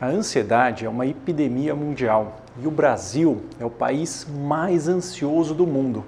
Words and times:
A 0.00 0.06
ansiedade 0.06 0.84
é 0.84 0.88
uma 0.88 1.06
epidemia 1.06 1.74
mundial 1.74 2.36
e 2.56 2.68
o 2.68 2.70
Brasil 2.70 3.42
é 3.58 3.64
o 3.64 3.70
país 3.70 4.24
mais 4.30 4.86
ansioso 4.86 5.52
do 5.56 5.66
mundo. 5.66 6.04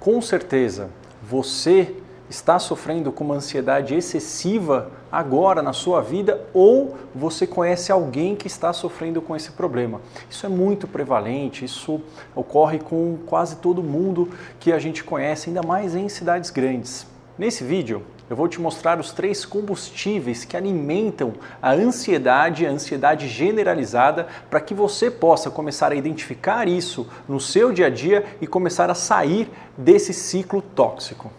Com 0.00 0.20
certeza, 0.20 0.90
você 1.22 1.94
está 2.28 2.58
sofrendo 2.58 3.12
com 3.12 3.22
uma 3.22 3.36
ansiedade 3.36 3.94
excessiva 3.94 4.90
agora 5.10 5.62
na 5.62 5.72
sua 5.72 6.00
vida 6.00 6.44
ou 6.52 6.96
você 7.14 7.46
conhece 7.46 7.92
alguém 7.92 8.34
que 8.34 8.48
está 8.48 8.72
sofrendo 8.72 9.22
com 9.22 9.36
esse 9.36 9.52
problema. 9.52 10.00
Isso 10.28 10.44
é 10.44 10.48
muito 10.48 10.88
prevalente, 10.88 11.64
isso 11.64 12.00
ocorre 12.34 12.80
com 12.80 13.18
quase 13.24 13.54
todo 13.54 13.84
mundo 13.84 14.30
que 14.58 14.72
a 14.72 14.80
gente 14.80 15.04
conhece, 15.04 15.48
ainda 15.48 15.62
mais 15.62 15.94
em 15.94 16.08
cidades 16.08 16.50
grandes. 16.50 17.11
Nesse 17.42 17.64
vídeo, 17.64 18.04
eu 18.30 18.36
vou 18.36 18.46
te 18.46 18.60
mostrar 18.60 19.00
os 19.00 19.10
três 19.10 19.44
combustíveis 19.44 20.44
que 20.44 20.56
alimentam 20.56 21.32
a 21.60 21.72
ansiedade, 21.72 22.64
a 22.64 22.70
ansiedade 22.70 23.26
generalizada, 23.26 24.28
para 24.48 24.60
que 24.60 24.72
você 24.72 25.10
possa 25.10 25.50
começar 25.50 25.90
a 25.90 25.96
identificar 25.96 26.68
isso 26.68 27.04
no 27.28 27.40
seu 27.40 27.72
dia 27.72 27.86
a 27.88 27.90
dia 27.90 28.24
e 28.40 28.46
começar 28.46 28.88
a 28.90 28.94
sair 28.94 29.50
desse 29.76 30.12
ciclo 30.12 30.62
tóxico. 30.62 31.32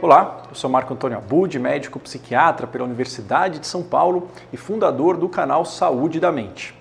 Olá, 0.00 0.44
eu 0.48 0.54
sou 0.54 0.70
Marco 0.70 0.94
Antônio 0.94 1.18
Abud, 1.18 1.58
médico 1.58 1.98
psiquiatra 1.98 2.68
pela 2.68 2.84
Universidade 2.84 3.58
de 3.58 3.66
São 3.66 3.82
Paulo 3.82 4.28
e 4.52 4.56
fundador 4.56 5.16
do 5.16 5.28
canal 5.28 5.64
Saúde 5.64 6.20
da 6.20 6.30
Mente. 6.30 6.78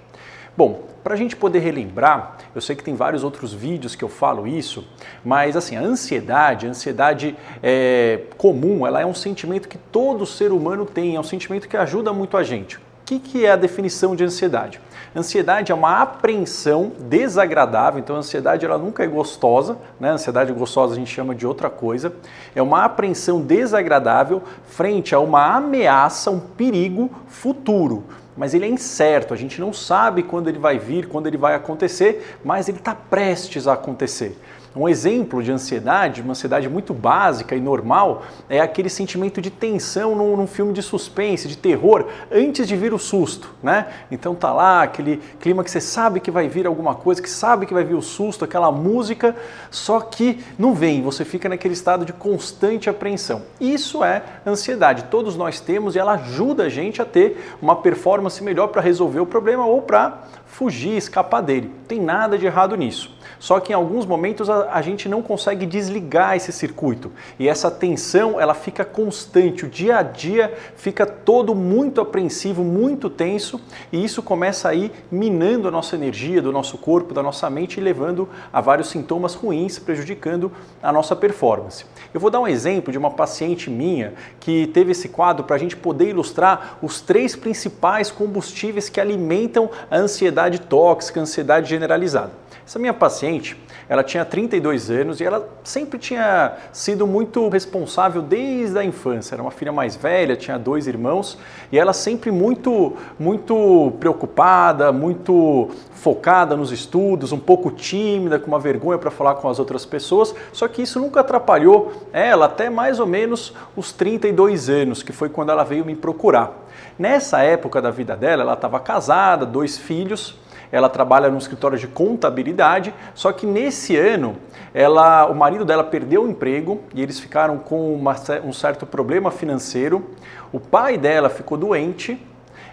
Bom, 0.55 0.96
para 1.07 1.13
a 1.13 1.17
gente 1.17 1.37
poder 1.37 1.59
relembrar, 1.59 2.35
eu 2.53 2.59
sei 2.59 2.75
que 2.75 2.83
tem 2.83 2.93
vários 2.93 3.23
outros 3.23 3.53
vídeos 3.53 3.95
que 3.95 4.03
eu 4.03 4.09
falo 4.09 4.45
isso, 4.45 4.85
mas 5.23 5.55
assim, 5.55 5.77
a 5.77 5.79
ansiedade, 5.79 6.67
a 6.67 6.69
ansiedade 6.69 7.33
é, 7.63 8.23
comum, 8.37 8.85
ela 8.85 8.99
é 8.99 9.05
um 9.05 9.13
sentimento 9.13 9.69
que 9.69 9.77
todo 9.77 10.25
ser 10.25 10.51
humano 10.51 10.85
tem, 10.85 11.15
é 11.15 11.19
um 11.19 11.23
sentimento 11.23 11.69
que 11.69 11.77
ajuda 11.77 12.11
muito 12.11 12.35
a 12.35 12.43
gente. 12.43 12.75
O 12.75 12.81
que, 13.05 13.19
que 13.19 13.45
é 13.45 13.51
a 13.51 13.55
definição 13.55 14.17
de 14.17 14.25
ansiedade? 14.25 14.81
Ansiedade 15.15 15.71
é 15.71 15.75
uma 15.75 16.01
apreensão 16.01 16.91
desagradável, 16.99 18.01
então 18.01 18.17
a 18.17 18.19
ansiedade 18.19 18.65
ela 18.65 18.77
nunca 18.77 19.01
é 19.01 19.07
gostosa, 19.07 19.77
né? 19.97 20.09
A 20.09 20.13
ansiedade 20.15 20.51
gostosa 20.51 20.91
a 20.91 20.97
gente 20.97 21.09
chama 21.09 21.33
de 21.33 21.47
outra 21.47 21.69
coisa. 21.69 22.11
É 22.53 22.61
uma 22.61 22.83
apreensão 22.83 23.39
desagradável 23.39 24.43
frente 24.65 25.15
a 25.15 25.21
uma 25.21 25.55
ameaça, 25.55 26.29
um 26.29 26.39
perigo 26.41 27.09
futuro 27.27 28.03
mas 28.37 28.53
ele 28.53 28.65
é 28.65 28.69
incerto, 28.69 29.33
a 29.33 29.37
gente 29.37 29.59
não 29.59 29.73
sabe 29.73 30.23
quando 30.23 30.47
ele 30.47 30.59
vai 30.59 30.77
vir, 30.77 31.07
quando 31.07 31.27
ele 31.27 31.37
vai 31.37 31.55
acontecer, 31.55 32.37
mas 32.45 32.69
ele 32.69 32.77
está 32.77 32.93
prestes 32.93 33.67
a 33.67 33.73
acontecer. 33.73 34.37
Um 34.77 34.87
exemplo 34.87 35.41
de 35.41 35.51
ansiedade, 35.51 36.21
uma 36.21 36.31
ansiedade 36.31 36.69
muito 36.69 36.93
básica 36.93 37.55
e 37.55 37.59
normal, 37.59 38.21
é 38.47 38.59
aquele 38.59 38.89
sentimento 38.89 39.41
de 39.41 39.49
tensão 39.49 40.15
num, 40.15 40.37
num, 40.37 40.45
filme 40.45 40.71
de 40.71 40.83
suspense, 40.83 41.47
de 41.47 41.57
terror, 41.57 42.05
antes 42.31 42.67
de 42.67 42.75
vir 42.75 42.93
o 42.93 42.99
susto, 42.99 43.49
né? 43.63 43.87
Então 44.11 44.35
tá 44.35 44.53
lá 44.53 44.83
aquele 44.83 45.17
clima 45.39 45.63
que 45.63 45.71
você 45.71 45.81
sabe 45.81 46.19
que 46.19 46.29
vai 46.29 46.47
vir 46.47 46.67
alguma 46.67 46.93
coisa, 46.93 47.21
que 47.21 47.29
sabe 47.29 47.65
que 47.65 47.73
vai 47.73 47.83
vir 47.83 47.95
o 47.95 48.01
susto, 48.03 48.45
aquela 48.45 48.71
música, 48.71 49.35
só 49.71 49.99
que 49.99 50.43
não 50.59 50.75
vem, 50.75 51.01
você 51.01 51.25
fica 51.25 51.49
naquele 51.49 51.73
estado 51.73 52.05
de 52.05 52.13
constante 52.13 52.87
apreensão. 52.87 53.41
Isso 53.59 54.03
é 54.03 54.21
ansiedade, 54.45 55.05
todos 55.05 55.35
nós 55.35 55.59
temos 55.59 55.95
e 55.95 55.99
ela 55.99 56.13
ajuda 56.13 56.65
a 56.65 56.69
gente 56.69 57.01
a 57.01 57.05
ter 57.05 57.55
uma 57.59 57.77
performance 57.77 58.43
melhor 58.43 58.67
para 58.67 58.81
resolver 58.81 59.21
o 59.21 59.25
problema 59.25 59.65
ou 59.65 59.81
para 59.81 60.21
fugir, 60.45 60.97
escapar 60.97 61.41
dele. 61.41 61.71
Tem 61.87 61.99
nada 61.99 62.37
de 62.37 62.45
errado 62.45 62.75
nisso. 62.75 63.15
Só 63.39 63.59
que 63.59 63.71
em 63.71 63.75
alguns 63.75 64.05
momentos 64.05 64.49
a, 64.49 64.61
a, 64.71 64.81
gente 64.81 65.07
não 65.07 65.21
consegue 65.21 65.65
desligar 65.65 66.35
esse 66.35 66.51
circuito 66.51 67.11
e 67.39 67.47
essa 67.47 67.69
tensão 67.69 68.39
ela 68.39 68.53
fica 68.53 68.83
constante, 68.85 69.65
o 69.65 69.69
dia 69.69 69.97
a 69.97 70.03
dia 70.03 70.53
fica 70.75 71.05
todo 71.05 71.53
muito 71.53 72.01
apreensivo, 72.01 72.63
muito 72.63 73.09
tenso 73.09 73.59
e 73.91 74.03
isso 74.03 74.21
começa 74.21 74.69
aí 74.69 74.91
minando 75.11 75.67
a 75.67 75.71
nossa 75.71 75.95
energia 75.95 76.41
do 76.41 76.51
nosso 76.51 76.77
corpo, 76.77 77.13
da 77.13 77.23
nossa 77.23 77.49
mente 77.49 77.79
e 77.79 77.83
levando 77.83 78.27
a 78.51 78.61
vários 78.61 78.89
sintomas 78.89 79.33
ruins, 79.33 79.79
prejudicando 79.79 80.51
a 80.81 80.91
nossa 80.91 81.15
performance. 81.15 81.85
Eu 82.13 82.19
vou 82.19 82.29
dar 82.29 82.39
um 82.39 82.47
exemplo 82.47 82.91
de 82.91 82.97
uma 82.97 83.11
paciente 83.11 83.69
minha 83.69 84.13
que 84.39 84.67
teve 84.67 84.91
esse 84.91 85.09
quadro 85.09 85.43
para 85.43 85.55
a 85.55 85.59
gente 85.59 85.75
poder 85.75 86.09
ilustrar 86.09 86.77
os 86.81 87.01
três 87.01 87.35
principais 87.35 88.11
combustíveis 88.11 88.89
que 88.89 88.99
alimentam 88.99 89.69
a 89.89 89.97
ansiedade 89.97 90.59
tóxica, 90.61 91.19
a 91.19 91.23
ansiedade 91.23 91.69
generalizada. 91.69 92.46
Essa 92.67 92.77
minha 92.77 92.93
paciente, 92.93 93.55
ela 93.87 94.03
tinha 94.03 94.25
32 94.25 94.91
anos 94.91 95.21
e 95.21 95.23
ela 95.23 95.47
sempre 95.63 95.97
tinha 95.97 96.51
sido 96.73 97.07
muito 97.07 97.47
responsável 97.47 98.21
desde 98.21 98.77
a 98.77 98.83
infância. 98.83 99.35
Era 99.35 99.41
uma 99.41 99.51
filha 99.51 99.71
mais 99.71 99.95
velha, 99.95 100.35
tinha 100.35 100.59
dois 100.59 100.85
irmãos 100.85 101.37
e 101.71 101.79
ela 101.79 101.93
sempre 101.93 102.29
muito, 102.29 102.97
muito 103.17 103.93
preocupada, 104.01 104.91
muito 104.91 105.69
focada 105.93 106.57
nos 106.57 106.73
estudos, 106.73 107.31
um 107.31 107.39
pouco 107.39 107.71
tímida, 107.71 108.37
com 108.37 108.47
uma 108.47 108.59
vergonha 108.59 108.97
para 108.97 109.11
falar 109.11 109.35
com 109.35 109.47
as 109.47 109.59
outras 109.59 109.85
pessoas. 109.85 110.35
Só 110.51 110.67
que 110.67 110.81
isso 110.81 110.99
nunca 110.99 111.21
atrapalhou 111.21 111.93
ela 112.11 112.47
até 112.47 112.69
mais 112.69 112.99
ou 112.99 113.07
menos 113.07 113.53
os 113.77 113.93
32 113.93 114.69
anos, 114.69 115.01
que 115.01 115.13
foi 115.13 115.29
quando 115.29 115.53
ela 115.53 115.63
veio 115.63 115.85
me 115.85 115.95
procurar. 115.95 116.51
Nessa 116.99 117.41
época 117.43 117.81
da 117.81 117.91
vida 117.91 118.13
dela, 118.13 118.43
ela 118.43 118.55
estava 118.55 118.77
casada, 118.77 119.45
dois 119.45 119.77
filhos 119.77 120.37
ela 120.71 120.89
trabalha 120.89 121.29
no 121.29 121.37
escritório 121.37 121.77
de 121.77 121.87
contabilidade, 121.87 122.93
só 123.13 123.31
que 123.31 123.45
nesse 123.45 123.95
ano 123.95 124.35
ela, 124.73 125.25
o 125.25 125.33
marido 125.33 125.65
dela 125.65 125.83
perdeu 125.83 126.23
o 126.23 126.29
emprego 126.29 126.81
e 126.93 127.01
eles 127.01 127.19
ficaram 127.19 127.57
com 127.57 127.93
uma, 127.93 128.15
um 128.43 128.53
certo 128.53 128.85
problema 128.85 129.31
financeiro. 129.31 130.11
O 130.51 130.59
pai 130.59 130.97
dela 130.97 131.29
ficou 131.29 131.57
doente 131.57 132.21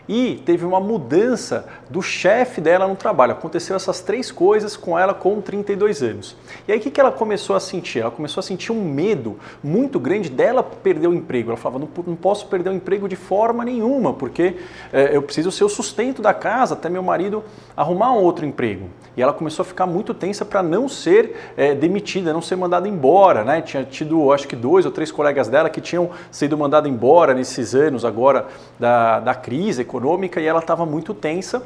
e 0.08 0.42
teve 0.44 0.64
uma 0.64 0.80
mudança 0.80 1.66
do 1.88 2.02
chefe 2.02 2.60
dela 2.60 2.86
no 2.86 2.96
trabalho. 2.96 3.32
Aconteceu 3.32 3.74
essas 3.74 4.00
três 4.00 4.30
coisas 4.30 4.76
com 4.76 4.98
ela 4.98 5.14
com 5.14 5.40
32 5.40 6.02
anos. 6.02 6.36
E 6.68 6.72
aí 6.72 6.78
o 6.78 6.80
que, 6.80 6.90
que 6.90 7.00
ela 7.00 7.12
começou 7.12 7.56
a 7.56 7.60
sentir? 7.60 8.00
Ela 8.00 8.10
começou 8.10 8.40
a 8.40 8.42
sentir 8.42 8.72
um 8.72 8.84
medo 8.84 9.38
muito 9.62 9.98
grande 9.98 10.28
dela 10.28 10.62
perder 10.62 11.08
o 11.08 11.14
emprego. 11.14 11.50
Ela 11.50 11.56
falava, 11.56 11.78
não, 11.78 11.88
não 12.06 12.16
posso 12.16 12.46
perder 12.46 12.70
o 12.70 12.74
emprego 12.74 13.08
de 13.08 13.16
forma 13.16 13.64
nenhuma, 13.64 14.12
porque 14.12 14.56
é, 14.92 15.16
eu 15.16 15.22
preciso 15.22 15.50
ser 15.50 15.64
o 15.64 15.68
sustento 15.68 16.20
da 16.20 16.34
casa 16.34 16.74
até 16.74 16.88
meu 16.88 17.02
marido 17.02 17.42
arrumar 17.76 18.12
um 18.12 18.22
outro 18.22 18.44
emprego. 18.44 18.88
E 19.16 19.22
ela 19.22 19.32
começou 19.32 19.62
a 19.62 19.66
ficar 19.66 19.86
muito 19.86 20.12
tensa 20.12 20.44
para 20.44 20.62
não 20.62 20.88
ser 20.88 21.52
é, 21.56 21.74
demitida, 21.74 22.32
não 22.32 22.42
ser 22.42 22.56
mandada 22.56 22.88
embora. 22.88 23.44
Né? 23.44 23.62
Tinha 23.62 23.84
tido, 23.84 24.32
acho 24.32 24.48
que 24.48 24.56
dois 24.56 24.84
ou 24.84 24.92
três 24.92 25.12
colegas 25.12 25.48
dela 25.48 25.70
que 25.70 25.80
tinham 25.80 26.10
sido 26.30 26.58
mandados 26.58 26.90
embora 26.90 27.32
nesses 27.32 27.74
anos 27.74 28.04
agora 28.04 28.46
da, 28.78 29.20
da 29.20 29.34
crise 29.34 29.84
econômica 29.94 30.40
e 30.40 30.46
ela 30.46 30.58
estava 30.58 30.84
muito 30.84 31.14
tensa 31.14 31.62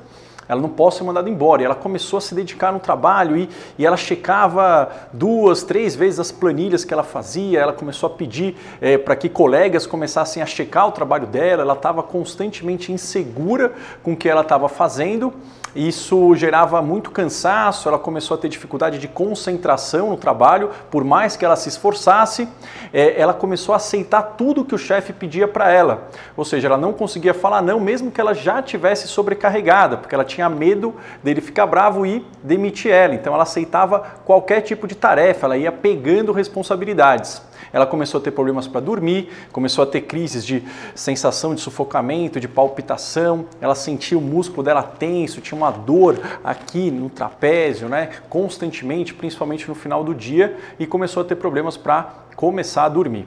ela 0.48 0.60
não 0.60 0.70
pode 0.70 0.94
ser 0.94 1.04
mandada 1.04 1.28
embora. 1.28 1.60
E 1.60 1.64
ela 1.66 1.74
começou 1.74 2.16
a 2.16 2.20
se 2.20 2.34
dedicar 2.34 2.72
no 2.72 2.80
trabalho 2.80 3.36
e, 3.36 3.50
e 3.78 3.84
ela 3.84 3.96
checava 3.96 4.90
duas, 5.12 5.62
três 5.62 5.94
vezes 5.94 6.18
as 6.18 6.32
planilhas 6.32 6.84
que 6.84 6.94
ela 6.94 7.02
fazia, 7.02 7.60
ela 7.60 7.72
começou 7.72 8.06
a 8.06 8.10
pedir 8.10 8.56
é, 8.80 8.96
para 8.96 9.14
que 9.14 9.28
colegas 9.28 9.86
começassem 9.86 10.42
a 10.42 10.46
checar 10.46 10.88
o 10.88 10.92
trabalho 10.92 11.26
dela, 11.26 11.62
ela 11.62 11.74
estava 11.74 12.02
constantemente 12.02 12.90
insegura 12.90 13.74
com 14.02 14.14
o 14.14 14.16
que 14.16 14.28
ela 14.28 14.40
estava 14.40 14.68
fazendo. 14.70 15.34
Isso 15.74 16.34
gerava 16.34 16.80
muito 16.82 17.10
cansaço, 17.10 17.88
ela 17.88 17.98
começou 17.98 18.36
a 18.36 18.38
ter 18.38 18.48
dificuldade 18.48 18.98
de 18.98 19.06
concentração 19.06 20.10
no 20.10 20.16
trabalho, 20.16 20.70
por 20.90 21.04
mais 21.04 21.36
que 21.36 21.44
ela 21.44 21.56
se 21.56 21.68
esforçasse, 21.68 22.48
é, 22.92 23.20
ela 23.20 23.34
começou 23.34 23.72
a 23.72 23.76
aceitar 23.76 24.22
tudo 24.22 24.64
que 24.64 24.74
o 24.74 24.78
chefe 24.78 25.12
pedia 25.12 25.46
para 25.46 25.70
ela. 25.70 26.08
Ou 26.36 26.44
seja, 26.44 26.68
ela 26.68 26.78
não 26.78 26.92
conseguia 26.92 27.34
falar 27.34 27.62
não, 27.62 27.78
mesmo 27.78 28.10
que 28.10 28.20
ela 28.20 28.34
já 28.34 28.62
tivesse 28.62 29.06
sobrecarregada, 29.08 29.96
porque 29.96 30.14
ela 30.14 30.24
tinha 30.24 30.48
medo 30.48 30.94
dele 31.22 31.40
ficar 31.40 31.66
bravo 31.66 32.06
e 32.06 32.24
demitir 32.42 32.90
ela. 32.90 33.14
Então 33.14 33.34
ela 33.34 33.42
aceitava 33.42 34.00
qualquer 34.24 34.62
tipo 34.62 34.86
de 34.86 34.94
tarefa, 34.94 35.46
ela 35.46 35.56
ia 35.56 35.72
pegando 35.72 36.32
responsabilidades. 36.32 37.42
Ela 37.72 37.86
começou 37.86 38.20
a 38.20 38.22
ter 38.22 38.30
problemas 38.30 38.66
para 38.66 38.80
dormir, 38.80 39.28
começou 39.52 39.82
a 39.82 39.86
ter 39.86 40.02
crises 40.02 40.44
de 40.44 40.62
sensação 40.94 41.54
de 41.54 41.60
sufocamento, 41.60 42.40
de 42.40 42.48
palpitação, 42.48 43.46
ela 43.60 43.74
sentia 43.74 44.18
o 44.18 44.20
músculo 44.20 44.62
dela 44.62 44.82
tenso, 44.82 45.40
tinha 45.40 45.56
uma 45.56 45.70
dor 45.70 46.18
aqui 46.42 46.90
no 46.90 47.08
trapézio, 47.10 47.88
né, 47.88 48.10
constantemente, 48.28 49.14
principalmente 49.14 49.68
no 49.68 49.74
final 49.74 50.02
do 50.02 50.14
dia, 50.14 50.56
e 50.78 50.86
começou 50.86 51.22
a 51.22 51.24
ter 51.24 51.36
problemas 51.36 51.76
para 51.76 52.14
começar 52.36 52.84
a 52.84 52.88
dormir. 52.88 53.26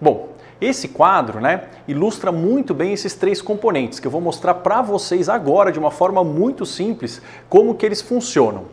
Bom, 0.00 0.36
esse 0.60 0.88
quadro 0.88 1.40
né, 1.40 1.64
ilustra 1.86 2.32
muito 2.32 2.72
bem 2.72 2.92
esses 2.92 3.14
três 3.14 3.42
componentes 3.42 4.00
que 4.00 4.06
eu 4.06 4.10
vou 4.10 4.20
mostrar 4.20 4.54
para 4.54 4.80
vocês 4.80 5.28
agora 5.28 5.70
de 5.70 5.78
uma 5.78 5.90
forma 5.90 6.24
muito 6.24 6.64
simples 6.64 7.20
como 7.48 7.74
que 7.74 7.84
eles 7.84 8.00
funcionam. 8.00 8.64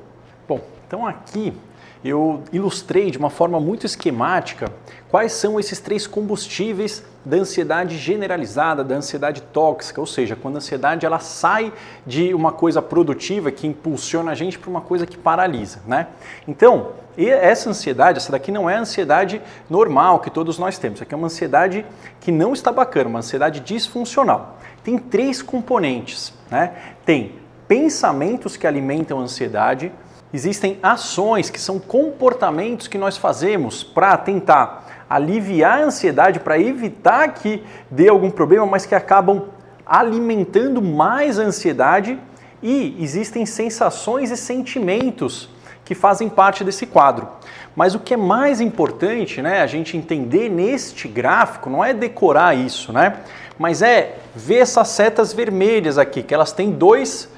Bom, 0.48 0.62
então 0.88 1.06
aqui 1.06 1.54
eu 2.04 2.44
ilustrei 2.52 3.10
de 3.10 3.18
uma 3.18 3.30
forma 3.30 3.60
muito 3.60 3.86
esquemática 3.86 4.72
quais 5.10 5.32
são 5.32 5.60
esses 5.60 5.80
três 5.80 6.06
combustíveis 6.06 7.04
da 7.24 7.38
ansiedade 7.38 7.98
generalizada, 7.98 8.84
da 8.84 8.96
ansiedade 8.96 9.42
tóxica, 9.42 10.02
ou 10.02 10.08
seja, 10.08 10.36
quando 10.36 10.56
a 10.56 10.58
ansiedade 10.58 11.06
ela 11.06 11.20
sai 11.20 11.72
de 12.06 12.34
uma 12.34 12.52
coisa 12.52 12.82
produtiva 12.82 13.52
que 13.52 13.68
impulsiona 13.68 14.32
a 14.32 14.36
gente 14.36 14.60
para 14.60 14.70
uma 14.70 14.82
coisa 14.82 15.06
que 15.06 15.18
paralisa, 15.18 15.82
né? 15.88 16.08
Então, 16.48 16.94
essa 17.16 17.70
ansiedade, 17.70 18.18
essa 18.18 18.32
daqui 18.32 18.52
não 18.52 18.70
é 18.70 18.76
a 18.76 18.80
ansiedade 18.80 19.42
normal 19.70 20.20
que 20.20 20.32
todos 20.32 20.58
nós 20.58 20.78
temos, 20.78 21.02
aqui 21.02 21.14
é 21.14 21.18
uma 21.18 21.28
ansiedade 21.28 21.86
que 22.20 22.32
não 22.32 22.52
está 22.52 22.72
bacana, 22.72 23.08
uma 23.08 23.20
ansiedade 23.20 23.60
disfuncional. 23.60 24.58
Tem 24.84 24.98
três 24.98 25.42
componentes, 25.42 26.34
né? 26.50 26.74
Tem 27.06 27.36
pensamentos 27.68 28.58
que 28.58 28.68
alimentam 28.68 29.20
a 29.20 29.24
ansiedade, 29.24 29.92
existem 30.34 30.80
ações 30.82 31.50
que 31.50 31.62
são 31.62 31.80
comportamentos 31.80 32.88
que 32.88 32.98
nós 32.98 33.16
fazemos 33.16 33.84
para 33.84 34.18
tentar 34.18 35.06
aliviar 35.10 35.80
a 35.80 35.84
ansiedade, 35.84 36.40
para 36.40 36.60
evitar 36.60 37.34
que 37.34 37.64
dê 37.92 38.10
algum 38.10 38.32
problema, 38.32 38.66
mas 38.66 38.86
que 38.86 38.96
acabam 38.96 39.44
alimentando 39.86 40.82
mais 40.82 41.38
a 41.38 41.44
ansiedade 41.44 42.18
e 42.64 42.98
existem 43.00 43.46
sensações 43.46 44.32
e 44.32 44.38
sentimentos 44.38 45.50
que 45.86 45.94
fazem 45.94 46.30
parte 46.30 46.64
desse 46.64 46.86
quadro. 46.86 47.28
Mas 47.76 47.94
o 47.94 48.00
que 48.00 48.14
é 48.14 48.18
mais 48.18 48.62
importante, 48.62 49.42
né, 49.42 49.62
a 49.62 49.68
gente 49.68 49.98
entender 49.98 50.50
neste 50.50 51.08
gráfico, 51.08 51.70
não 51.70 51.84
é 51.84 51.94
decorar 51.94 52.56
isso, 52.56 52.94
né, 52.94 53.18
mas 53.58 53.82
é 53.82 54.18
ver 54.36 54.60
essas 54.60 54.88
setas 54.88 55.34
vermelhas 55.34 55.98
aqui, 55.98 56.24
que 56.24 56.34
elas 56.34 56.52
têm 56.52 56.72
dois, 56.72 57.30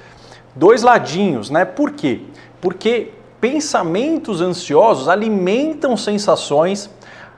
dois 0.54 0.82
ladinhos, 0.82 1.50
né? 1.50 1.64
Por 1.64 1.90
quê? 1.90 2.22
Porque 2.60 3.12
pensamentos 3.40 4.40
ansiosos 4.40 5.08
alimentam 5.08 5.96
sensações 5.96 6.90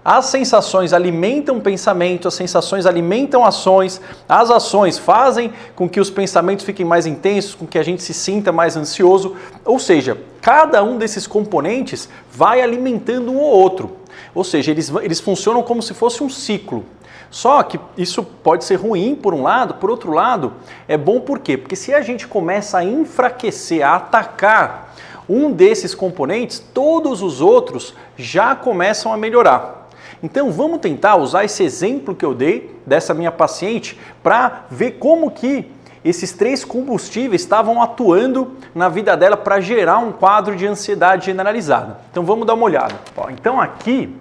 as 0.09 0.25
sensações 0.25 0.95
alimentam 0.95 1.61
pensamentos, 1.61 2.29
as 2.29 2.35
sensações 2.35 2.87
alimentam 2.87 3.45
ações, 3.45 4.01
as 4.27 4.51
ações 4.51 4.97
fazem 4.97 5.53
com 5.77 5.87
que 5.87 6.01
os 6.01 6.09
pensamentos 6.09 6.65
fiquem 6.65 6.87
mais 6.87 7.05
intensos, 7.05 7.55
com 7.55 7.67
que 7.67 7.79
a 7.79 7.83
gente 7.83 8.03
se 8.03 8.15
sinta 8.15 8.51
mais 8.51 8.75
ansioso. 8.75 9.37
Ou 9.67 9.79
seja, 9.79 10.17
cada 10.41 10.83
um 10.83 10.97
desses 10.97 11.27
componentes 11.27 12.09
vai 12.33 12.63
alimentando 12.63 13.31
um 13.31 13.37
ou 13.37 13.51
outro. 13.51 13.99
Ou 14.35 14.45
seja, 14.45 14.71
eles, 14.71 14.91
eles 15.03 15.21
funcionam 15.21 15.63
como 15.63 15.83
se 15.83 15.93
fosse 15.93 16.23
um 16.23 16.31
ciclo. 16.31 16.87
Só 17.31 17.63
que 17.63 17.79
isso 17.97 18.23
pode 18.23 18.65
ser 18.65 18.77
ruim 18.77 19.15
por 19.15 19.35
um 19.35 19.43
lado, 19.43 19.75
por 19.75 19.91
outro 19.91 20.13
lado, 20.13 20.55
é 20.87 20.97
bom 20.97 21.21
por 21.21 21.39
quê? 21.39 21.57
Porque 21.57 21.77
se 21.77 21.93
a 21.93 22.01
gente 22.01 22.27
começa 22.27 22.79
a 22.79 22.85
enfraquecer, 22.85 23.87
a 23.87 23.97
atacar 23.97 24.95
um 25.29 25.53
desses 25.53 25.95
componentes, 25.95 26.59
todos 26.59 27.21
os 27.23 27.41
outros 27.41 27.95
já 28.17 28.55
começam 28.55 29.13
a 29.13 29.17
melhorar. 29.17 29.89
Então 30.23 30.51
vamos 30.51 30.81
tentar 30.81 31.17
usar 31.17 31.45
esse 31.45 31.63
exemplo 31.63 32.15
que 32.15 32.25
eu 32.25 32.35
dei 32.35 32.75
dessa 32.87 33.13
minha 33.13 33.31
paciente 33.31 33.99
para 34.23 34.65
ver 34.71 34.93
como 34.93 35.31
que 35.31 35.71
esses 36.05 36.33
três 36.33 36.65
combustíveis 36.65 37.43
estavam 37.43 37.83
atuando 37.83 38.53
na 38.75 38.89
vida 38.89 39.17
dela 39.17 39.37
para 39.37 39.61
gerar 39.61 39.99
um 39.99 40.13
quadro 40.13 40.57
de 40.57 40.67
ansiedade 40.67 41.27
generalizada. 41.27 41.99
Então 42.11 42.25
vamos 42.25 42.47
dar 42.47 42.55
uma 42.55 42.65
olhada. 42.65 42.95
então 43.31 43.61
aqui 43.61 44.17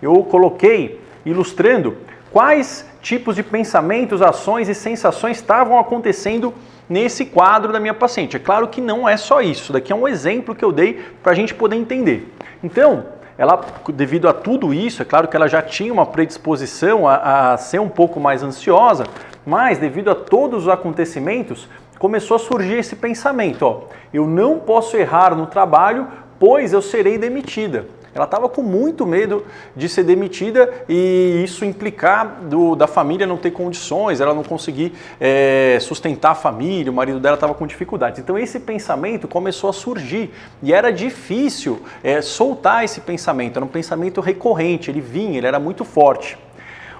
eu 0.00 0.22
coloquei 0.24 1.00
ilustrando 1.24 1.96
quais 2.32 2.86
tipos 3.02 3.36
de 3.36 3.42
pensamentos, 3.42 4.22
ações 4.22 4.68
e 4.68 4.74
sensações 4.74 5.36
estavam 5.36 5.78
acontecendo 5.78 6.54
nesse 6.88 7.24
quadro 7.24 7.72
da 7.72 7.78
minha 7.78 7.94
paciente. 7.94 8.36
É 8.36 8.40
claro 8.40 8.68
que 8.68 8.80
não 8.80 9.08
é 9.08 9.16
só 9.16 9.40
isso, 9.40 9.72
daqui 9.72 9.92
é 9.92 9.96
um 9.96 10.08
exemplo 10.08 10.54
que 10.54 10.64
eu 10.64 10.72
dei 10.72 11.00
para 11.22 11.32
a 11.32 11.34
gente 11.34 11.54
poder 11.54 11.76
entender. 11.76 12.34
Então, 12.62 13.04
ela, 13.36 13.60
devido 13.94 14.28
a 14.28 14.32
tudo 14.32 14.72
isso, 14.72 15.02
é 15.02 15.04
claro 15.04 15.28
que 15.28 15.36
ela 15.36 15.48
já 15.48 15.62
tinha 15.62 15.92
uma 15.92 16.06
predisposição 16.06 17.08
a, 17.08 17.52
a 17.52 17.56
ser 17.56 17.80
um 17.80 17.88
pouco 17.88 18.20
mais 18.20 18.42
ansiosa, 18.42 19.04
mas 19.44 19.78
devido 19.78 20.10
a 20.10 20.14
todos 20.14 20.64
os 20.64 20.68
acontecimentos, 20.68 21.68
começou 21.98 22.36
a 22.36 22.40
surgir 22.40 22.74
esse 22.74 22.96
pensamento: 22.96 23.62
ó, 23.62 23.80
eu 24.12 24.26
não 24.26 24.58
posso 24.58 24.96
errar 24.96 25.34
no 25.34 25.46
trabalho, 25.46 26.06
pois 26.38 26.72
eu 26.72 26.82
serei 26.82 27.18
demitida. 27.18 27.86
Ela 28.14 28.26
estava 28.26 28.48
com 28.48 28.62
muito 28.62 29.06
medo 29.06 29.44
de 29.74 29.88
ser 29.88 30.04
demitida 30.04 30.70
e 30.88 31.42
isso 31.44 31.64
implicar 31.64 32.42
do, 32.42 32.76
da 32.76 32.86
família 32.86 33.26
não 33.26 33.38
ter 33.38 33.52
condições, 33.52 34.20
ela 34.20 34.34
não 34.34 34.42
conseguir 34.42 34.92
é, 35.18 35.78
sustentar 35.80 36.32
a 36.32 36.34
família, 36.34 36.92
o 36.92 36.94
marido 36.94 37.18
dela 37.18 37.34
estava 37.34 37.54
com 37.54 37.66
dificuldades. 37.66 38.20
Então 38.20 38.38
esse 38.38 38.60
pensamento 38.60 39.26
começou 39.26 39.70
a 39.70 39.72
surgir 39.72 40.30
e 40.62 40.74
era 40.74 40.92
difícil 40.92 41.80
é, 42.04 42.20
soltar 42.20 42.84
esse 42.84 43.00
pensamento, 43.00 43.56
era 43.56 43.64
um 43.64 43.68
pensamento 43.68 44.20
recorrente, 44.20 44.90
ele 44.90 45.00
vinha, 45.00 45.38
ele 45.38 45.46
era 45.46 45.58
muito 45.58 45.84
forte. 45.84 46.36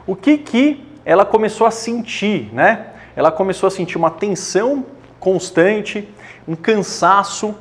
O 0.06 0.16
que 0.16 0.38
que 0.38 0.84
ela 1.04 1.24
começou 1.24 1.66
a 1.66 1.70
sentir, 1.70 2.48
né? 2.52 2.86
Ela 3.14 3.30
começou 3.30 3.66
a 3.66 3.70
sentir 3.70 3.98
uma 3.98 4.10
tensão 4.10 4.86
constante, 5.20 6.08
um 6.48 6.56
cansaço, 6.56 7.54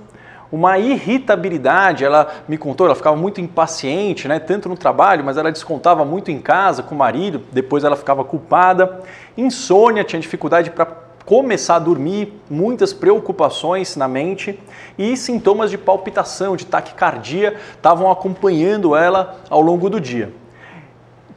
uma 0.51 0.77
irritabilidade, 0.77 2.03
ela 2.03 2.27
me 2.47 2.57
contou, 2.57 2.85
ela 2.85 2.95
ficava 2.95 3.15
muito 3.15 3.39
impaciente, 3.39 4.27
né, 4.27 4.37
tanto 4.39 4.67
no 4.67 4.75
trabalho, 4.75 5.23
mas 5.23 5.37
ela 5.37 5.51
descontava 5.51 6.03
muito 6.03 6.29
em 6.29 6.39
casa 6.39 6.83
com 6.83 6.93
o 6.93 6.97
marido, 6.97 7.41
depois 7.51 7.83
ela 7.83 7.95
ficava 7.95 8.23
culpada, 8.23 8.99
insônia, 9.37 10.03
tinha 10.03 10.19
dificuldade 10.19 10.69
para 10.69 10.85
começar 11.25 11.75
a 11.75 11.79
dormir, 11.79 12.33
muitas 12.49 12.91
preocupações 12.91 13.95
na 13.95 14.07
mente 14.07 14.59
e 14.97 15.15
sintomas 15.15 15.69
de 15.71 15.77
palpitação, 15.77 16.57
de 16.57 16.65
taquicardia 16.65 17.55
estavam 17.75 18.11
acompanhando 18.11 18.95
ela 18.95 19.37
ao 19.49 19.61
longo 19.61 19.89
do 19.89 20.01
dia 20.01 20.33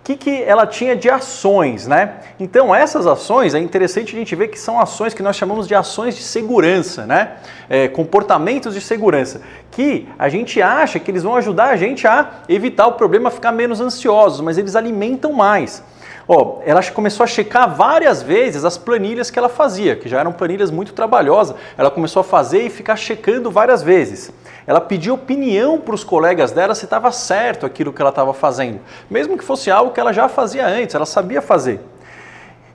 que, 0.05 0.17
que 0.17 0.43
ela 0.43 0.67
tinha 0.67 0.95
de 0.95 1.09
ações, 1.09 1.87
né? 1.87 2.17
Então, 2.39 2.75
essas 2.75 3.07
ações, 3.07 3.55
é 3.55 3.59
interessante 3.59 4.15
a 4.15 4.19
gente 4.19 4.37
ver 4.37 4.49
que 4.49 4.59
são 4.59 4.79
ações 4.79 5.15
que 5.15 5.23
nós 5.23 5.35
chamamos 5.35 5.67
de 5.67 5.75
ações 5.75 6.15
de 6.15 6.23
segurança, 6.23 7.07
né? 7.07 7.33
É, 7.71 7.89
comportamentos 7.89 8.75
de 8.75 8.83
segurança, 8.83 9.41
que 9.71 10.07
a 10.19 10.29
gente 10.29 10.61
acha 10.61 10.99
que 10.99 11.11
eles 11.11 11.23
vão 11.23 11.35
ajudar 11.37 11.71
a 11.71 11.77
gente 11.77 12.07
a 12.07 12.43
evitar 12.51 12.87
o 12.87 12.93
problema, 12.93 13.31
ficar 13.31 13.51
menos 13.51 13.81
ansiosos, 13.81 14.43
mas 14.43 14.59
eles 14.59 14.77
alimentam 14.77 15.33
mais. 15.33 15.83
Ó, 16.27 16.61
ela 16.65 16.83
começou 16.83 17.25
a 17.25 17.27
checar 17.27 17.75
várias 17.75 18.23
vezes 18.23 18.65
as 18.65 18.79
planilhas 18.79 19.31
que 19.31 19.39
ela 19.39 19.49
fazia, 19.49 19.95
que 19.97 20.09
já 20.09 20.21
eram 20.21 20.33
planilhas 20.33 20.71
muito 20.71 20.93
trabalhosas. 20.93 21.57
Ela 21.77 21.91
começou 21.91 22.21
a 22.21 22.25
fazer 22.25 22.63
e 22.63 22.71
ficar 22.71 22.97
checando 22.97 23.51
várias 23.51 23.83
vezes. 23.83 24.33
Ela 24.67 24.81
pediu 24.81 25.15
opinião 25.15 25.79
para 25.79 25.95
os 25.95 26.03
colegas 26.03 26.53
dela 26.53 26.75
se 26.75 26.85
estava 26.85 27.13
certo 27.13 27.67
aquilo 27.67 27.93
que 27.93 28.01
ela 28.01 28.11
estava 28.11 28.33
fazendo, 28.33 28.81
mesmo 29.11 29.37
que 29.37 29.45
fosse 29.45 29.71
algo 29.71 29.93
que 29.93 30.01
ela 30.01 30.13
já 30.13 30.29
fazia 30.29 30.67
antes, 30.67 30.95
ela 30.95 31.07
sabia 31.07 31.43
fazer. 31.43 31.81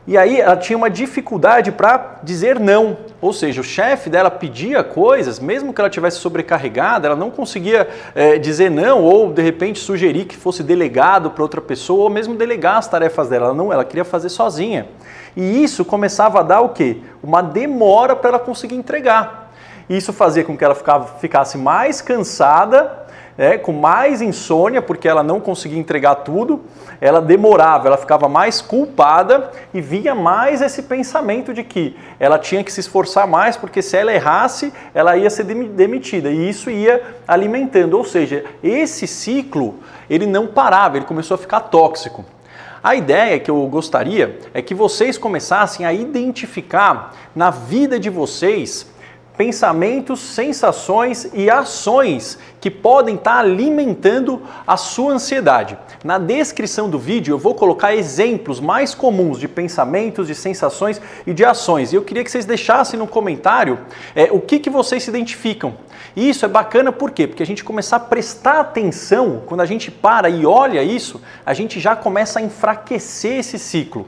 E 0.10 0.18
aí 0.18 0.42
ela 0.42 0.58
tinha 0.58 0.76
uma 0.76 0.90
dificuldade 0.90 1.72
para 1.72 2.16
dizer 2.24 2.60
não. 2.60 2.98
Ou 3.22 3.32
seja, 3.32 3.62
o 3.62 3.64
chefe 3.64 4.10
dela 4.10 4.32
pedia 4.32 4.84
coisas, 4.84 5.40
mesmo 5.40 5.72
que 5.72 5.80
ela 5.80 5.88
tivesse 5.88 6.18
sobrecarregada, 6.18 7.06
ela 7.06 7.16
não 7.16 7.30
conseguia 7.30 7.88
é, 8.16 8.40
dizer 8.40 8.72
não 8.72 9.04
ou 9.04 9.32
de 9.32 9.44
repente 9.44 9.78
sugerir 9.78 10.26
que 10.26 10.36
fosse 10.36 10.64
delegado 10.64 11.30
para 11.30 11.44
outra 11.44 11.62
pessoa 11.62 12.06
ou 12.06 12.10
mesmo 12.10 12.34
delegar 12.34 12.78
as 12.78 12.88
tarefas 12.88 13.30
dela. 13.30 13.46
Ela 13.46 13.54
não, 13.54 13.72
ela 13.72 13.86
queria 13.86 14.04
fazer 14.04 14.30
sozinha. 14.30 14.88
E 15.38 15.64
isso 15.64 15.86
começava 15.86 16.40
a 16.40 16.44
dar 16.44 16.62
o 16.62 16.70
quê? 16.70 16.98
Uma 17.22 17.44
demora 17.44 18.16
para 18.16 18.30
ela 18.30 18.40
conseguir 18.40 18.78
entregar. 18.78 19.52
Isso 19.88 20.12
fazia 20.12 20.44
com 20.44 20.58
que 20.58 20.66
ela 20.66 20.76
ficasse 21.20 21.56
mais 21.56 22.02
cansada 22.02 23.06
é, 23.40 23.58
com 23.58 23.72
mais 23.72 24.22
insônia, 24.22 24.82
porque 24.82 25.08
ela 25.08 25.24
não 25.24 25.40
conseguia 25.40 25.80
entregar 25.80 26.16
tudo, 26.16 26.60
ela 27.00 27.22
demorava, 27.22 27.88
ela 27.88 27.96
ficava 27.96 28.28
mais 28.28 28.60
culpada 28.60 29.50
e 29.74 29.80
vinha 29.80 30.14
mais 30.14 30.62
esse 30.62 30.84
pensamento 30.84 31.54
de 31.54 31.64
que 31.64 31.96
ela 32.20 32.38
tinha 32.38 32.66
que 32.66 32.72
se 32.72 32.82
esforçar 32.82 33.26
mais, 33.26 33.56
porque 33.56 33.82
se 33.82 33.96
ela 33.96 34.14
errasse, 34.14 34.74
ela 34.94 35.16
ia 35.16 35.30
ser 35.30 35.46
demitida. 35.46 36.30
E 36.30 36.50
isso 36.50 36.70
ia 36.70 37.02
alimentando, 37.26 37.98
ou 37.98 38.04
seja, 38.04 38.44
esse 38.62 39.08
ciclo 39.08 39.76
ele 40.10 40.26
não 40.26 40.46
parava, 40.46 40.98
ele 40.98 41.06
começou 41.06 41.36
a 41.36 41.38
ficar 41.38 41.62
tóxico. 41.62 42.26
A 42.84 42.94
ideia 42.94 43.40
que 43.40 43.50
eu 43.50 43.66
gostaria 43.68 44.38
é 44.54 44.62
que 44.62 44.76
vocês 44.76 45.18
começassem 45.18 45.86
a 45.86 45.94
identificar 45.94 47.16
na 47.34 47.52
vida 47.52 47.98
de 47.98 48.10
vocês 48.10 48.86
pensamentos, 49.40 50.20
sensações 50.20 51.30
e 51.34 51.50
ações 51.50 52.38
que 52.60 52.70
podem 52.70 53.16
estar 53.16 53.38
alimentando 53.38 54.42
a 54.68 54.76
sua 54.76 55.14
ansiedade. 55.14 55.78
Na 56.04 56.18
descrição 56.18 56.90
do 56.90 57.00
vídeo 57.00 57.36
eu 57.36 57.38
vou 57.38 57.56
colocar 57.56 57.96
exemplos 57.96 58.60
mais 58.60 58.94
comuns 58.94 59.40
de 59.40 59.48
pensamentos, 59.48 60.28
de 60.28 60.36
sensações 60.36 61.02
e 61.26 61.34
de 61.34 61.46
ações. 61.46 61.94
E 61.94 61.96
eu 61.96 62.02
queria 62.02 62.22
que 62.22 62.30
vocês 62.30 62.44
deixassem 62.44 63.00
no 63.00 63.08
comentário 63.08 63.80
é, 64.14 64.26
o 64.30 64.42
que, 64.42 64.60
que 64.60 64.70
vocês 64.70 65.04
se 65.04 65.10
identificam. 65.10 65.74
E 66.18 66.30
isso 66.30 66.44
é 66.44 66.50
bacana 66.50 66.92
por 66.92 67.12
quê? 67.12 67.26
Porque 67.26 67.42
a 67.42 67.46
gente 67.46 67.64
começar 67.64 67.96
a 67.96 68.02
prestar 68.02 68.60
atenção, 68.60 69.44
quando 69.46 69.62
a 69.62 69.66
gente 69.66 69.90
para 69.90 70.30
e 70.30 70.46
olha 70.46 70.84
isso, 70.84 71.22
a 71.46 71.54
gente 71.54 71.80
já 71.80 71.96
começa 71.96 72.40
a 72.40 72.42
enfraquecer 72.42 73.40
esse 73.40 73.58
ciclo. 73.58 74.06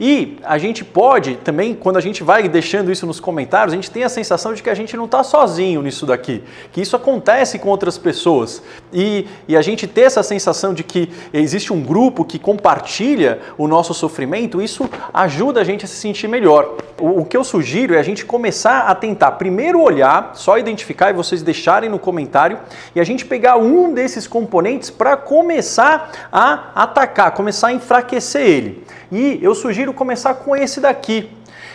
E 0.00 0.38
a 0.42 0.56
gente 0.56 0.82
pode 0.82 1.36
também, 1.36 1.74
quando 1.74 1.98
a 1.98 2.00
gente 2.00 2.24
vai 2.24 2.48
deixando 2.48 2.90
isso 2.90 3.06
nos 3.06 3.20
comentários, 3.20 3.74
a 3.74 3.76
gente 3.76 3.90
tem 3.90 4.02
a 4.02 4.08
sensação 4.08 4.54
de 4.54 4.62
que 4.62 4.70
a 4.70 4.74
gente 4.74 4.96
não 4.96 5.04
está 5.04 5.22
sozinho 5.22 5.82
nisso 5.82 6.06
daqui, 6.06 6.42
que 6.72 6.80
isso 6.80 6.96
acontece 6.96 7.58
com 7.58 7.68
outras 7.68 7.98
pessoas. 7.98 8.62
E, 8.90 9.26
e 9.46 9.54
a 9.54 9.60
gente 9.60 9.86
ter 9.86 10.02
essa 10.02 10.22
sensação 10.22 10.72
de 10.72 10.82
que 10.82 11.10
existe 11.34 11.70
um 11.70 11.82
grupo 11.82 12.24
que 12.24 12.38
compartilha 12.38 13.40
o 13.58 13.68
nosso 13.68 13.92
sofrimento, 13.92 14.62
isso 14.62 14.88
ajuda 15.12 15.60
a 15.60 15.64
gente 15.64 15.84
a 15.84 15.88
se 15.88 15.96
sentir 15.96 16.28
melhor. 16.28 16.76
O, 16.98 17.20
o 17.20 17.24
que 17.26 17.36
eu 17.36 17.44
sugiro 17.44 17.94
é 17.94 17.98
a 17.98 18.02
gente 18.02 18.24
começar 18.24 18.86
a 18.86 18.94
tentar 18.94 19.32
primeiro 19.32 19.82
olhar, 19.82 20.32
só 20.34 20.56
identificar 20.56 21.10
e 21.10 21.12
vocês 21.12 21.42
deixarem 21.42 21.90
no 21.90 21.98
comentário, 21.98 22.58
e 22.94 23.00
a 23.00 23.04
gente 23.04 23.26
pegar 23.26 23.58
um 23.58 23.92
desses 23.92 24.26
componentes 24.26 24.88
para 24.88 25.14
começar 25.14 26.28
a 26.32 26.70
atacar, 26.74 27.32
começar 27.32 27.68
a 27.68 27.72
enfraquecer 27.74 28.46
ele. 28.46 28.84
E 29.12 29.40
eu 29.42 29.54
começar 29.92 30.34
com 30.34 30.56
esse 30.56 30.80
daqui. 30.80 31.30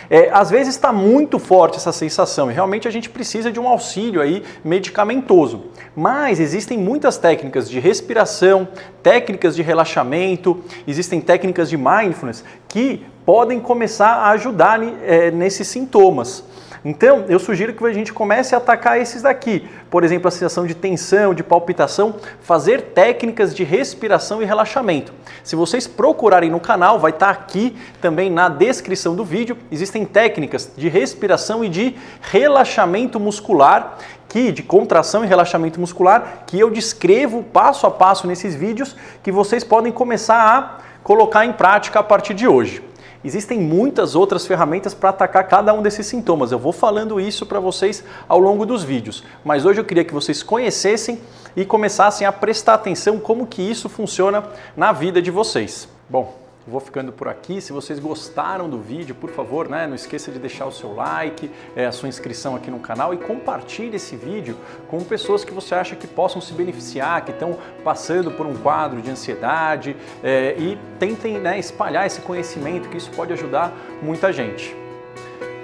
É, 0.08 0.30
às 0.32 0.50
vezes 0.50 0.74
está 0.74 0.92
muito 0.92 1.38
forte 1.38 1.76
essa 1.76 1.90
sensação 1.90 2.50
e 2.50 2.54
realmente 2.54 2.86
a 2.86 2.90
gente 2.90 3.10
precisa 3.10 3.50
de 3.50 3.58
um 3.58 3.66
auxílio 3.66 4.20
aí 4.20 4.42
medicamentoso. 4.64 5.64
Mas 5.96 6.38
existem 6.38 6.78
muitas 6.78 7.18
técnicas 7.18 7.68
de 7.68 7.80
respiração, 7.80 8.68
técnicas 9.02 9.56
de 9.56 9.62
relaxamento, 9.62 10.62
existem 10.86 11.20
técnicas 11.20 11.68
de 11.68 11.76
mindfulness 11.76 12.44
que 12.68 13.04
podem 13.24 13.58
começar 13.58 14.12
a 14.12 14.30
ajudar 14.30 14.80
é, 15.02 15.30
nesses 15.32 15.66
sintomas. 15.66 16.44
Então, 16.84 17.24
eu 17.28 17.38
sugiro 17.38 17.72
que 17.72 17.84
a 17.84 17.92
gente 17.92 18.12
comece 18.12 18.54
a 18.54 18.58
atacar 18.58 19.00
esses 19.00 19.22
daqui. 19.22 19.68
Por 19.90 20.04
exemplo, 20.04 20.28
a 20.28 20.30
sensação 20.30 20.66
de 20.66 20.74
tensão, 20.74 21.34
de 21.34 21.42
palpitação, 21.42 22.16
fazer 22.40 22.82
técnicas 22.82 23.54
de 23.54 23.64
respiração 23.64 24.42
e 24.42 24.44
relaxamento. 24.44 25.12
Se 25.42 25.56
vocês 25.56 25.86
procurarem 25.86 26.50
no 26.50 26.60
canal, 26.60 26.98
vai 26.98 27.10
estar 27.10 27.30
aqui 27.30 27.76
também 28.00 28.30
na 28.30 28.48
descrição 28.48 29.14
do 29.14 29.24
vídeo. 29.24 29.56
Existem 29.70 30.04
técnicas 30.04 30.70
de 30.76 30.88
respiração 30.88 31.64
e 31.64 31.68
de 31.68 31.96
relaxamento 32.20 33.18
muscular 33.18 33.98
que 34.28 34.50
de 34.50 34.62
contração 34.62 35.24
e 35.24 35.26
relaxamento 35.26 35.80
muscular 35.80 36.42
que 36.46 36.58
eu 36.58 36.68
descrevo 36.70 37.42
passo 37.42 37.86
a 37.86 37.90
passo 37.90 38.26
nesses 38.26 38.54
vídeos 38.54 38.96
que 39.22 39.30
vocês 39.30 39.64
podem 39.64 39.92
começar 39.92 40.36
a 40.36 40.78
colocar 41.02 41.46
em 41.46 41.52
prática 41.52 42.00
a 42.00 42.02
partir 42.02 42.34
de 42.34 42.48
hoje. 42.48 42.82
Existem 43.24 43.60
muitas 43.60 44.14
outras 44.14 44.46
ferramentas 44.46 44.94
para 44.94 45.10
atacar 45.10 45.46
cada 45.48 45.72
um 45.74 45.82
desses 45.82 46.06
sintomas. 46.06 46.52
Eu 46.52 46.58
vou 46.58 46.72
falando 46.72 47.20
isso 47.20 47.46
para 47.46 47.60
vocês 47.60 48.04
ao 48.28 48.38
longo 48.38 48.64
dos 48.64 48.82
vídeos, 48.82 49.24
mas 49.44 49.64
hoje 49.64 49.80
eu 49.80 49.84
queria 49.84 50.04
que 50.04 50.14
vocês 50.14 50.42
conhecessem 50.42 51.20
e 51.56 51.64
começassem 51.64 52.26
a 52.26 52.32
prestar 52.32 52.74
atenção 52.74 53.18
como 53.18 53.46
que 53.46 53.62
isso 53.62 53.88
funciona 53.88 54.44
na 54.76 54.92
vida 54.92 55.20
de 55.20 55.30
vocês. 55.30 55.88
Bom, 56.08 56.45
Vou 56.66 56.80
ficando 56.80 57.12
por 57.12 57.28
aqui. 57.28 57.60
Se 57.60 57.72
vocês 57.72 57.98
gostaram 57.98 58.68
do 58.68 58.80
vídeo, 58.80 59.14
por 59.14 59.30
favor, 59.30 59.68
né, 59.68 59.86
não 59.86 59.94
esqueça 59.94 60.32
de 60.32 60.38
deixar 60.38 60.66
o 60.66 60.72
seu 60.72 60.94
like, 60.94 61.50
é, 61.76 61.86
a 61.86 61.92
sua 61.92 62.08
inscrição 62.08 62.56
aqui 62.56 62.70
no 62.70 62.80
canal 62.80 63.14
e 63.14 63.18
compartilhe 63.18 63.96
esse 63.96 64.16
vídeo 64.16 64.56
com 64.88 64.98
pessoas 65.04 65.44
que 65.44 65.54
você 65.54 65.74
acha 65.74 65.94
que 65.94 66.06
possam 66.06 66.40
se 66.40 66.52
beneficiar, 66.52 67.24
que 67.24 67.30
estão 67.30 67.56
passando 67.84 68.32
por 68.32 68.46
um 68.46 68.56
quadro 68.56 69.00
de 69.00 69.10
ansiedade 69.10 69.96
é, 70.24 70.56
e 70.58 70.76
tentem 70.98 71.38
né, 71.38 71.58
espalhar 71.58 72.04
esse 72.04 72.20
conhecimento, 72.20 72.88
que 72.88 72.96
isso 72.96 73.10
pode 73.12 73.32
ajudar 73.32 73.72
muita 74.02 74.32
gente. 74.32 74.74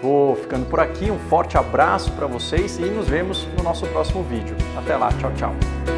Vou 0.01 0.35
ficando 0.35 0.67
por 0.67 0.81
aqui, 0.81 1.11
um 1.11 1.19
forte 1.19 1.57
abraço 1.57 2.11
para 2.13 2.27
vocês 2.27 2.79
e 2.79 2.83
nos 2.83 3.09
vemos 3.09 3.47
no 3.57 3.63
nosso 3.63 3.87
próximo 3.87 4.23
vídeo. 4.25 4.57
Até 4.77 4.97
lá, 4.97 5.09
tchau, 5.13 5.33
tchau. 5.35 5.92